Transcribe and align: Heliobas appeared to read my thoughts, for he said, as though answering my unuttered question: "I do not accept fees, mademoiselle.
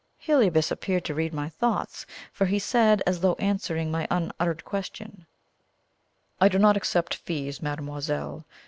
Heliobas 0.17 0.71
appeared 0.71 1.05
to 1.05 1.13
read 1.13 1.31
my 1.31 1.47
thoughts, 1.47 2.07
for 2.33 2.47
he 2.47 2.57
said, 2.57 3.03
as 3.05 3.19
though 3.19 3.35
answering 3.35 3.91
my 3.91 4.07
unuttered 4.09 4.65
question: 4.65 5.27
"I 6.39 6.49
do 6.49 6.57
not 6.57 6.75
accept 6.75 7.13
fees, 7.13 7.61
mademoiselle. 7.61 8.43